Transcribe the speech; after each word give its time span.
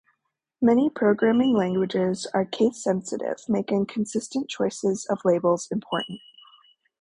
Many 0.63 0.89
programming 0.89 1.53
languages 1.55 2.25
are 2.33 2.43
case-sensitive, 2.43 3.37
making 3.47 3.83
a 3.83 3.85
consistent 3.85 4.49
choice 4.49 4.83
of 4.83 5.21
labels 5.23 5.67
important. 5.69 6.21